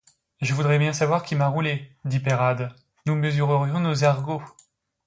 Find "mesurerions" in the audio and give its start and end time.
3.13-3.79